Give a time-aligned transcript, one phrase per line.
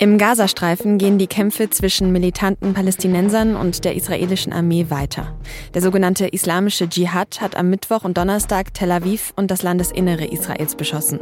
[0.00, 5.38] Im Gazastreifen gehen die Kämpfe zwischen militanten Palästinensern und der israelischen Armee weiter.
[5.74, 10.74] Der sogenannte islamische Dschihad hat am Mittwoch und Donnerstag Tel Aviv und das Landesinnere Israels
[10.74, 11.20] beschossen.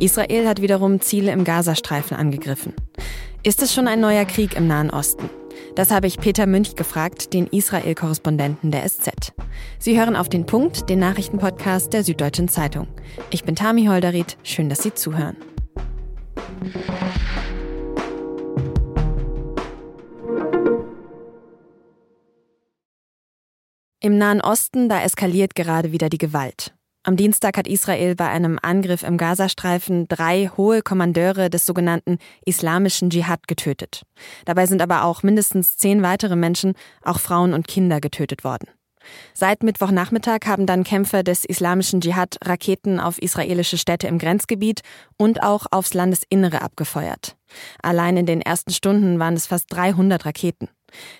[0.00, 2.72] Israel hat wiederum Ziele im Gazastreifen angegriffen.
[3.44, 5.30] Ist es schon ein neuer Krieg im Nahen Osten?
[5.76, 9.32] Das habe ich Peter Münch gefragt, den Israel-Korrespondenten der SZ.
[9.78, 12.88] Sie hören auf den Punkt, den Nachrichtenpodcast der Süddeutschen Zeitung.
[13.30, 14.36] Ich bin Tami Holderried.
[14.42, 15.36] Schön, dass Sie zuhören.
[24.00, 26.72] Im Nahen Osten, da eskaliert gerade wieder die Gewalt.
[27.02, 33.10] Am Dienstag hat Israel bei einem Angriff im Gazastreifen drei hohe Kommandeure des sogenannten Islamischen
[33.10, 34.02] Dschihad getötet.
[34.44, 38.68] Dabei sind aber auch mindestens zehn weitere Menschen, auch Frauen und Kinder, getötet worden.
[39.34, 44.82] Seit Mittwochnachmittag haben dann Kämpfer des Islamischen Dschihad Raketen auf israelische Städte im Grenzgebiet
[45.16, 47.36] und auch aufs Landesinnere abgefeuert.
[47.82, 50.68] Allein in den ersten Stunden waren es fast 300 Raketen.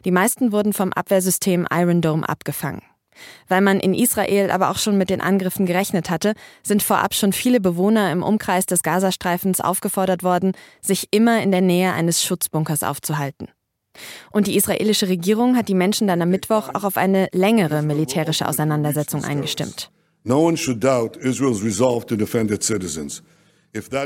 [0.04, 2.82] Die meisten wurden vom Abwehrsystem Iron Dome abgefangen.
[3.48, 7.32] Weil man in Israel aber auch schon mit den Angriffen gerechnet hatte, sind vorab schon
[7.32, 12.82] viele Bewohner im Umkreis des Gazastreifens aufgefordert worden, sich immer in der Nähe eines Schutzbunkers
[12.82, 13.48] aufzuhalten.
[14.30, 18.46] Und die israelische Regierung hat die Menschen dann am Mittwoch auch auf eine längere militärische
[18.46, 19.90] Auseinandersetzung eingestimmt.
[20.24, 23.22] No one should doubt Israel's resolve to defend its citizens.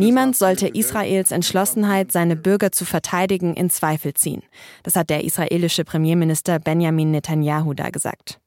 [0.01, 4.43] Niemand sollte Israels Entschlossenheit, seine Bürger zu verteidigen, in Zweifel ziehen.
[4.83, 8.41] Das hat der israelische Premierminister Benjamin Netanyahu da gesagt.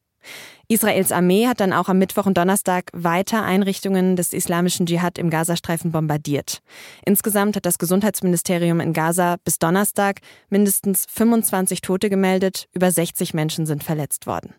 [0.68, 5.30] Israels Armee hat dann auch am Mittwoch und Donnerstag weiter Einrichtungen des islamischen Dschihad im
[5.30, 6.62] Gazastreifen bombardiert.
[7.06, 13.68] Insgesamt hat das Gesundheitsministerium in Gaza bis Donnerstag mindestens 25 Tote gemeldet, über 60 Menschen
[13.68, 14.56] sind verletzt worden.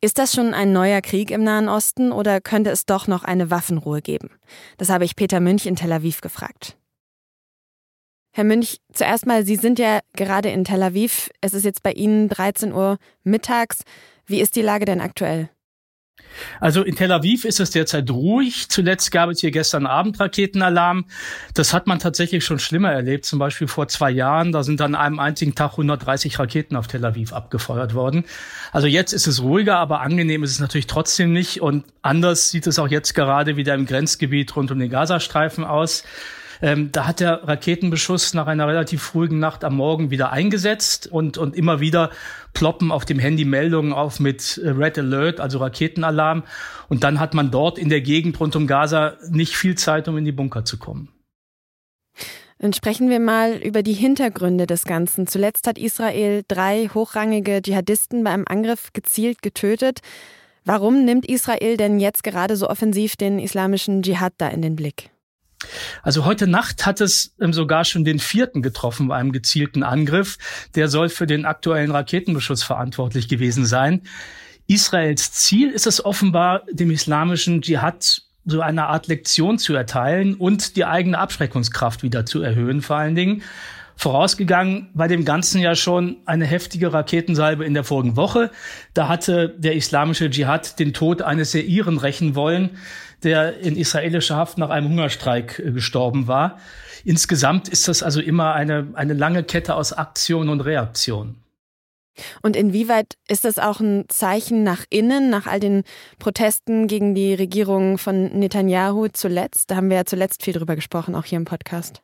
[0.00, 3.50] Ist das schon ein neuer Krieg im Nahen Osten oder könnte es doch noch eine
[3.50, 4.30] Waffenruhe geben?
[4.76, 6.76] Das habe ich Peter Münch in Tel Aviv gefragt.
[8.30, 11.30] Herr Münch, zuerst mal, Sie sind ja gerade in Tel Aviv.
[11.40, 13.82] Es ist jetzt bei Ihnen 13 Uhr mittags.
[14.24, 15.50] Wie ist die Lage denn aktuell?
[16.60, 18.68] Also in Tel Aviv ist es derzeit ruhig.
[18.68, 21.06] Zuletzt gab es hier gestern Abend Raketenalarm.
[21.54, 23.24] Das hat man tatsächlich schon schlimmer erlebt.
[23.24, 24.52] Zum Beispiel vor zwei Jahren.
[24.52, 28.24] Da sind an einem einzigen Tag 130 Raketen auf Tel Aviv abgefeuert worden.
[28.72, 31.60] Also jetzt ist es ruhiger, aber angenehm ist es natürlich trotzdem nicht.
[31.60, 36.04] Und anders sieht es auch jetzt gerade wieder im Grenzgebiet rund um den Gazastreifen aus.
[36.60, 41.38] Ähm, da hat der Raketenbeschuss nach einer relativ ruhigen Nacht am Morgen wieder eingesetzt und,
[41.38, 42.10] und immer wieder
[42.52, 46.42] ploppen auf dem Handy Meldungen auf mit äh, Red Alert, also Raketenalarm.
[46.88, 50.16] Und dann hat man dort in der Gegend rund um Gaza nicht viel Zeit, um
[50.18, 51.08] in die Bunker zu kommen.
[52.58, 55.28] Dann sprechen wir mal über die Hintergründe des Ganzen.
[55.28, 60.00] Zuletzt hat Israel drei hochrangige Dschihadisten bei einem Angriff gezielt getötet.
[60.64, 65.10] Warum nimmt Israel denn jetzt gerade so offensiv den islamischen Dschihad da in den Blick?
[66.02, 70.38] Also heute Nacht hat es ähm, sogar schon den vierten getroffen bei einem gezielten Angriff.
[70.74, 74.02] Der soll für den aktuellen Raketenbeschuss verantwortlich gewesen sein.
[74.66, 80.76] Israels Ziel ist es offenbar, dem islamischen Dschihad so eine Art Lektion zu erteilen und
[80.76, 83.42] die eigene Abschreckungskraft wieder zu erhöhen, vor allen Dingen.
[83.98, 88.50] Vorausgegangen bei dem Ganzen ja schon eine heftige Raketensalbe in der vorigen Woche.
[88.94, 92.70] Da hatte der islamische Dschihad den Tod eines Seiren rächen wollen
[93.22, 96.58] der in israelischer Haft nach einem Hungerstreik äh, gestorben war.
[97.04, 101.36] Insgesamt ist das also immer eine, eine lange Kette aus Aktion und Reaktion.
[102.42, 105.84] Und inwieweit ist das auch ein Zeichen nach innen, nach all den
[106.18, 109.70] Protesten gegen die Regierung von Netanyahu zuletzt?
[109.70, 112.02] Da haben wir ja zuletzt viel drüber gesprochen, auch hier im Podcast.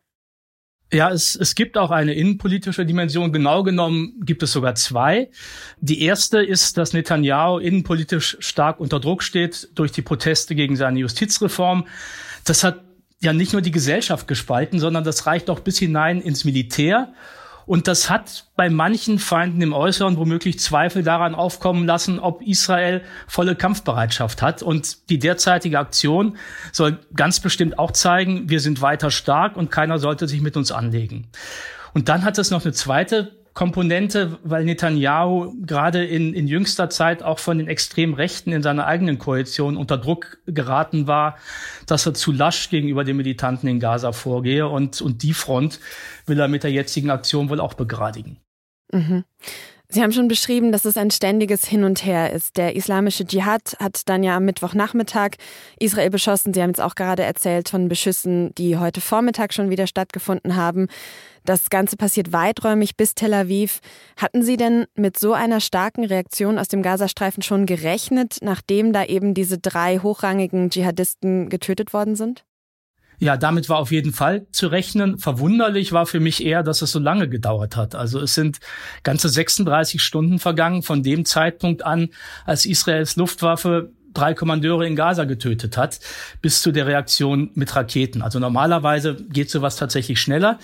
[0.92, 3.32] Ja, es, es gibt auch eine innenpolitische Dimension.
[3.32, 5.30] Genau genommen gibt es sogar zwei.
[5.80, 11.00] Die erste ist, dass Netanyahu innenpolitisch stark unter Druck steht durch die Proteste gegen seine
[11.00, 11.86] Justizreform.
[12.44, 12.84] Das hat
[13.20, 17.14] ja nicht nur die Gesellschaft gespalten, sondern das reicht auch bis hinein ins Militär.
[17.66, 23.02] Und das hat bei manchen Feinden im Äußeren womöglich Zweifel daran aufkommen lassen, ob Israel
[23.26, 24.62] volle Kampfbereitschaft hat.
[24.62, 26.36] Und die derzeitige Aktion
[26.72, 30.72] soll ganz bestimmt auch zeigen, wir sind weiter stark und keiner sollte sich mit uns
[30.72, 31.28] anlegen.
[31.94, 37.22] Und dann hat es noch eine zweite Komponente, weil Netanyahu gerade in, in jüngster Zeit
[37.22, 41.38] auch von den extrem Rechten in seiner eigenen Koalition unter Druck geraten war,
[41.86, 44.68] dass er zu lasch gegenüber den Militanten in Gaza vorgehe.
[44.68, 45.78] Und, und die Front
[46.26, 48.38] will er mit der jetzigen Aktion wohl auch begradigen.
[48.92, 49.24] Mhm.
[49.94, 52.56] Sie haben schon beschrieben, dass es ein ständiges Hin und Her ist.
[52.56, 55.36] Der islamische Dschihad hat dann ja am Mittwochnachmittag
[55.78, 56.52] Israel beschossen.
[56.52, 60.88] Sie haben jetzt auch gerade erzählt von Beschüssen, die heute Vormittag schon wieder stattgefunden haben.
[61.44, 63.78] Das Ganze passiert weiträumig bis Tel Aviv.
[64.16, 69.04] Hatten Sie denn mit so einer starken Reaktion aus dem Gazastreifen schon gerechnet, nachdem da
[69.04, 72.44] eben diese drei hochrangigen Dschihadisten getötet worden sind?
[73.18, 75.18] Ja, damit war auf jeden Fall zu rechnen.
[75.18, 77.94] Verwunderlich war für mich eher, dass es so lange gedauert hat.
[77.94, 78.58] Also es sind
[79.02, 82.08] ganze 36 Stunden vergangen von dem Zeitpunkt an,
[82.44, 85.98] als Israels Luftwaffe drei Kommandeure in Gaza getötet hat,
[86.40, 88.22] bis zu der Reaktion mit Raketen.
[88.22, 90.58] Also normalerweise geht sowas tatsächlich schneller.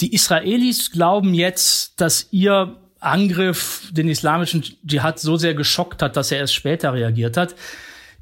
[0.00, 6.32] Die Israelis glauben jetzt, dass ihr Angriff den islamischen Dschihad so sehr geschockt hat, dass
[6.32, 7.54] er erst später reagiert hat.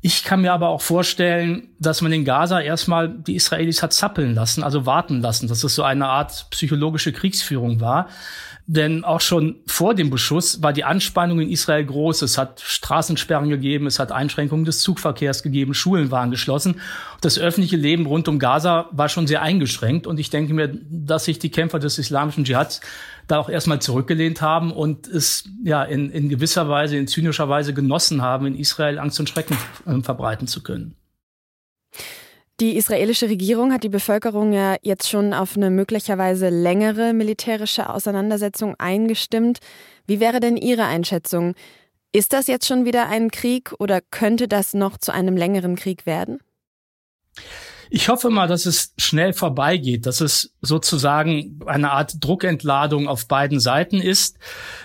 [0.04, 4.34] Ich kann mir aber auch vorstellen, dass man in Gaza erstmal die Israelis hat zappeln
[4.34, 8.08] lassen, also warten lassen, dass es so eine Art psychologische Kriegsführung war.
[8.66, 12.22] Denn auch schon vor dem Beschuss war die Anspannung in Israel groß.
[12.22, 16.80] Es hat Straßensperren gegeben, es hat Einschränkungen des Zugverkehrs gegeben, Schulen waren geschlossen.
[17.20, 20.06] Das öffentliche Leben rund um Gaza war schon sehr eingeschränkt.
[20.06, 22.80] Und ich denke mir, dass sich die Kämpfer des islamischen Dschihads
[23.26, 27.74] da auch erstmal zurückgelehnt haben und es ja in, in gewisser Weise, in zynischer Weise
[27.74, 29.56] genossen haben, in Israel Angst und Schrecken
[29.86, 30.94] äh, verbreiten zu können.
[32.60, 38.76] Die israelische Regierung hat die Bevölkerung ja jetzt schon auf eine möglicherweise längere militärische Auseinandersetzung
[38.78, 39.58] eingestimmt.
[40.06, 41.54] Wie wäre denn Ihre Einschätzung?
[42.12, 46.04] Ist das jetzt schon wieder ein Krieg oder könnte das noch zu einem längeren Krieg
[46.04, 46.40] werden?
[47.94, 53.60] Ich hoffe mal, dass es schnell vorbeigeht, dass es sozusagen eine Art Druckentladung auf beiden
[53.60, 54.38] Seiten ist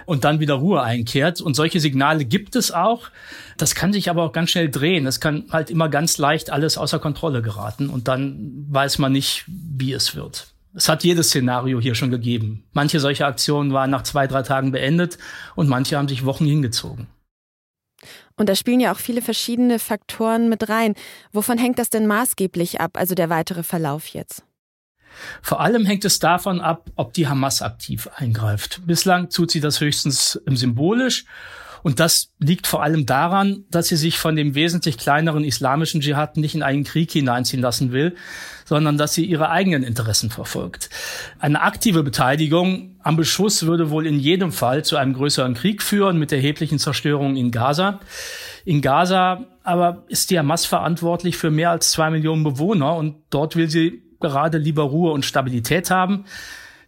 [0.06, 1.40] und dann wieder Ruhe einkehrt.
[1.40, 3.08] Und solche Signale gibt es auch.
[3.56, 5.08] Das kann sich aber auch ganz schnell drehen.
[5.08, 9.46] Es kann halt immer ganz leicht alles außer Kontrolle geraten und dann weiß man nicht,
[9.48, 10.48] wie es wird.
[10.74, 12.66] Es hat jedes Szenario hier schon gegeben.
[12.74, 15.18] Manche solche Aktionen waren nach zwei, drei Tagen beendet
[15.56, 17.08] und manche haben sich Wochen hingezogen.
[18.36, 20.96] Und da spielen ja auch viele verschiedene Faktoren mit rein.
[21.32, 24.44] Wovon hängt das denn maßgeblich ab, also der weitere Verlauf jetzt?
[25.42, 28.82] Vor allem hängt es davon ab, ob die Hamas aktiv eingreift.
[28.86, 31.26] Bislang tut sie das höchstens symbolisch
[31.88, 36.36] und das liegt vor allem daran, dass sie sich von dem wesentlich kleineren islamischen Dschihad
[36.36, 38.14] nicht in einen Krieg hineinziehen lassen will,
[38.66, 40.90] sondern dass sie ihre eigenen Interessen verfolgt.
[41.40, 46.20] Eine aktive Beteiligung am Beschuss würde wohl in jedem Fall zu einem größeren Krieg führen
[46.20, 48.02] mit erheblichen Zerstörungen in Gaza.
[48.66, 53.56] In Gaza aber ist die Hamas verantwortlich für mehr als zwei Millionen Bewohner und dort
[53.56, 56.26] will sie gerade lieber Ruhe und Stabilität haben.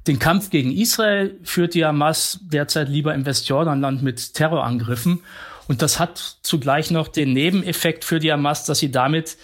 [0.07, 5.21] Den Kampf gegen Israel führt die Hamas derzeit lieber im Westjordanland mit Terrorangriffen.
[5.67, 9.37] Und das hat zugleich noch den Nebeneffekt für die Hamas, dass sie damit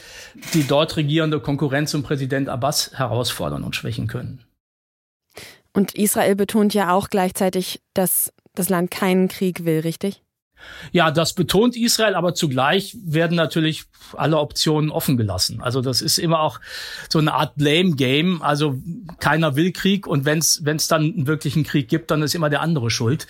[0.53, 4.43] die dort regierende Konkurrenz um Präsident Abbas herausfordern und schwächen können.
[5.71, 10.24] Und Israel betont ja auch gleichzeitig, dass das Land keinen Krieg will, richtig?
[10.91, 15.61] Ja, das betont Israel, aber zugleich werden natürlich alle Optionen offen gelassen.
[15.61, 16.59] Also das ist immer auch
[17.09, 18.41] so eine Art Blame Game.
[18.41, 18.77] Also
[19.19, 22.61] keiner will Krieg und wenn es dann einen wirklichen Krieg gibt, dann ist immer der
[22.61, 23.27] andere schuld.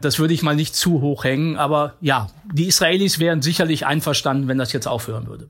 [0.00, 4.46] Das würde ich mal nicht zu hoch hängen, aber ja, die Israelis wären sicherlich einverstanden,
[4.46, 5.48] wenn das jetzt aufhören würde.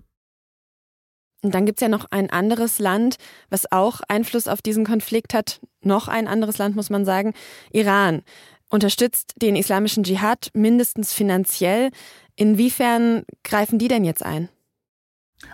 [1.42, 3.16] Und dann gibt's ja noch ein anderes Land,
[3.48, 5.60] was auch Einfluss auf diesen Konflikt hat.
[5.82, 7.32] Noch ein anderes Land, muss man sagen,
[7.70, 8.22] Iran
[8.68, 11.90] unterstützt den islamischen Dschihad mindestens finanziell.
[12.36, 14.48] Inwiefern greifen die denn jetzt ein?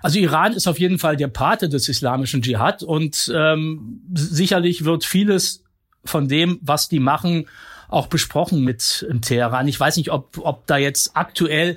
[0.02, 5.04] Also Iran ist auf jeden Fall der Pate des islamischen Dschihad und ähm, sicherlich wird
[5.04, 5.62] vieles
[6.04, 7.46] von dem, was die machen,
[7.88, 9.68] auch besprochen mit Teheran.
[9.68, 11.76] Ich weiß nicht, ob, ob da jetzt aktuell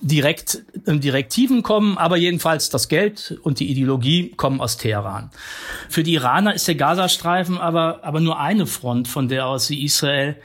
[0.00, 5.30] direkt äh, Direktiven kommen, aber jedenfalls das Geld und die Ideologie kommen aus Teheran.
[5.88, 9.82] Für die Iraner ist der Gazastreifen aber, aber nur eine Front, von der aus sie
[9.82, 10.36] Israel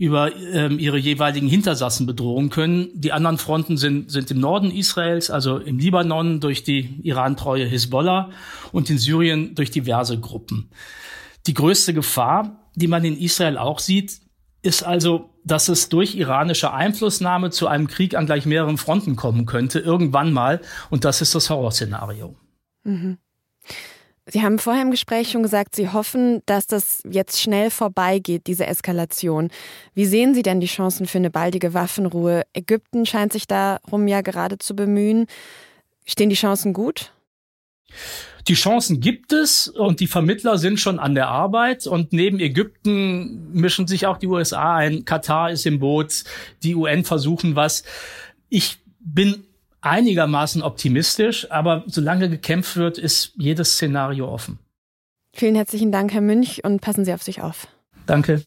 [0.00, 2.88] über ähm, ihre jeweiligen Hintersassen bedrohen können.
[2.94, 8.30] Die anderen Fronten sind, sind im Norden Israels, also im Libanon durch die Iran-treue Hisbollah
[8.72, 10.70] und in Syrien durch diverse Gruppen.
[11.46, 14.22] Die größte Gefahr, die man in Israel auch sieht,
[14.62, 19.44] ist also, dass es durch iranische Einflussnahme zu einem Krieg an gleich mehreren Fronten kommen
[19.44, 20.62] könnte, irgendwann mal.
[20.88, 22.34] Und das ist das Horrorszenario.
[22.84, 23.18] Mhm.
[24.26, 28.66] Sie haben vorher im Gespräch schon gesagt, Sie hoffen, dass das jetzt schnell vorbeigeht, diese
[28.66, 29.50] Eskalation.
[29.94, 32.44] Wie sehen Sie denn die Chancen für eine baldige Waffenruhe?
[32.52, 35.26] Ägypten scheint sich darum ja gerade zu bemühen.
[36.06, 37.12] Stehen die Chancen gut?
[38.48, 43.52] Die Chancen gibt es und die Vermittler sind schon an der Arbeit und neben Ägypten
[43.52, 45.04] mischen sich auch die USA ein.
[45.04, 46.24] Katar ist im Boot,
[46.62, 47.84] die UN versuchen was.
[48.48, 49.44] Ich bin
[49.80, 54.58] einigermaßen optimistisch, aber solange gekämpft wird, ist jedes Szenario offen.
[55.32, 57.68] Vielen herzlichen Dank, Herr Münch, und passen Sie auf sich auf.
[58.06, 58.42] Danke.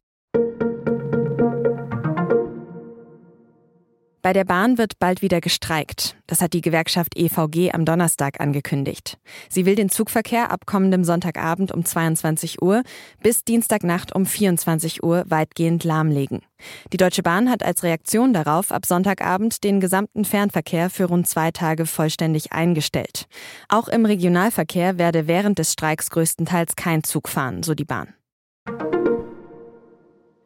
[4.24, 6.15] Bei der Bahn wird bald wieder gestreikt.
[6.27, 9.18] Das hat die Gewerkschaft EVG am Donnerstag angekündigt.
[9.50, 12.84] Sie will den Zugverkehr ab kommendem Sonntagabend um 22 Uhr
[13.22, 16.39] bis Dienstagnacht um 24 Uhr weitgehend lahmlegen.
[16.94, 21.51] Die Deutsche Bahn hat als Reaktion darauf ab Sonntagabend den gesamten Fernverkehr für rund zwei
[21.51, 23.25] Tage vollständig eingestellt.
[23.68, 28.13] Auch im Regionalverkehr werde während des Streiks größtenteils kein Zug fahren, so die Bahn.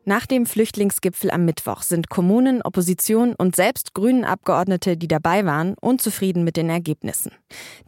[0.07, 5.75] Nach dem Flüchtlingsgipfel am Mittwoch sind Kommunen, Opposition und selbst grünen Abgeordnete, die dabei waren,
[5.81, 7.33] unzufrieden mit den Ergebnissen.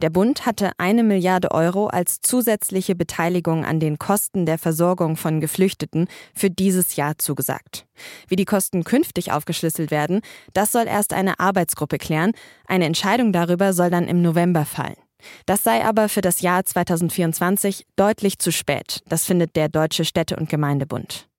[0.02, 5.40] Der Bund hatte eine Milliarde Euro als zusätzliche Beteiligung an den Kosten der Versorgung von
[5.40, 7.86] Geflüchteten für dieses Jahr zugesagt.
[8.28, 10.20] Wie die Kosten künftig aufgeschlüsselt werden,
[10.52, 12.32] das soll erst eine Arbeitsgruppe klären.
[12.66, 14.98] Eine Entscheidung darüber soll dann im November fallen.
[15.46, 20.36] Das sei aber für das Jahr 2024 deutlich zu spät, das findet der Deutsche Städte-
[20.36, 21.29] und Gemeindebund.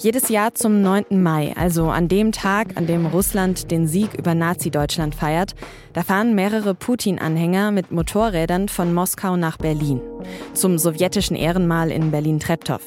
[0.00, 1.20] Jedes Jahr zum 9.
[1.20, 5.56] Mai, also an dem Tag, an dem Russland den Sieg über Nazi-Deutschland feiert,
[5.92, 10.00] da fahren mehrere Putin-Anhänger mit Motorrädern von Moskau nach Berlin.
[10.54, 12.80] Zum sowjetischen Ehrenmal in Berlin-Treptow.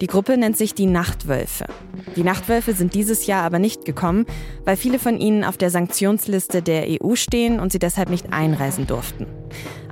[0.00, 1.66] Die Gruppe nennt sich die Nachtwölfe.
[2.14, 4.26] Die Nachtwölfe sind dieses Jahr aber nicht gekommen,
[4.64, 8.86] weil viele von ihnen auf der Sanktionsliste der EU stehen und sie deshalb nicht einreisen
[8.86, 9.26] durften.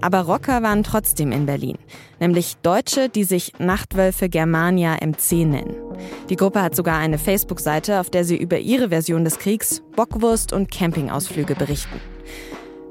[0.01, 1.79] Aber Rocker waren trotzdem in Berlin,
[2.21, 5.75] nämlich Deutsche, die sich Nachtwölfe Germania MC nennen.
[6.29, 10.53] Die Gruppe hat sogar eine Facebook-Seite, auf der sie über ihre Version des Kriegs, Bockwurst
[10.53, 12.01] und Campingausflüge berichten.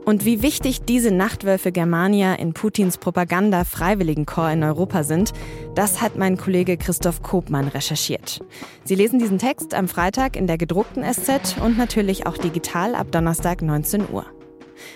[0.05, 5.31] Und wie wichtig diese Nachtwölfe Germania in Putins Propaganda-Freiwilligenkorps in Europa sind,
[5.75, 8.41] das hat mein Kollege Christoph Kopmann recherchiert.
[8.83, 13.11] Sie lesen diesen Text am Freitag in der gedruckten SZ und natürlich auch digital ab
[13.11, 14.25] Donnerstag 19 Uhr.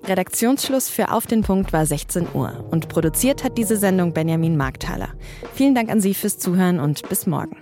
[0.05, 5.09] Redaktionsschluss für Auf den Punkt war 16 Uhr und produziert hat diese Sendung Benjamin Markthaler.
[5.53, 7.57] Vielen Dank an Sie fürs Zuhören und bis morgen.